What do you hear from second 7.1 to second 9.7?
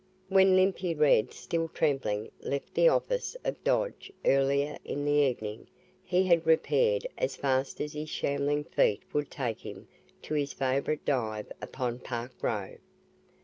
as fast as his shambling feet would take